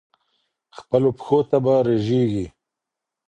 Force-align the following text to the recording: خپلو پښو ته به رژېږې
خپلو 0.77 1.09
پښو 1.17 1.39
ته 1.49 1.57
به 1.63 1.75
رژېږې 1.87 2.45